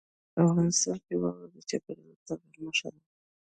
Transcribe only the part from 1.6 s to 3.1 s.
چاپېریال د تغیر نښه ده.